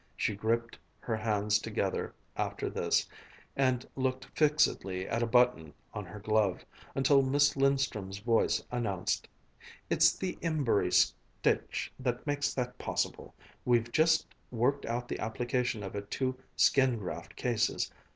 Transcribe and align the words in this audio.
She 0.17 0.35
gripped 0.35 0.79
her 1.01 1.15
hands 1.15 1.59
together 1.59 2.11
after 2.35 2.71
this 2.71 3.07
and 3.55 3.87
looked 3.95 4.25
fixedly 4.33 5.07
at 5.07 5.21
a 5.21 5.27
button 5.27 5.75
on 5.93 6.05
her 6.05 6.17
glove, 6.19 6.65
until 6.95 7.21
Miss 7.21 7.53
Lindström's 7.53 8.17
voice 8.17 8.63
announced: 8.71 9.27
"It's 9.91 10.17
the 10.17 10.39
Embury 10.41 10.91
stitch 10.91 11.93
that 11.99 12.25
makes 12.25 12.51
that 12.55 12.79
possible: 12.79 13.35
we've 13.63 13.91
just 13.91 14.25
worked 14.49 14.87
out 14.87 15.07
the 15.07 15.19
application 15.19 15.83
of 15.83 15.95
it 15.95 16.09
to 16.17 16.35
skin 16.55 16.97
graft 16.97 17.35
cases. 17.35 17.91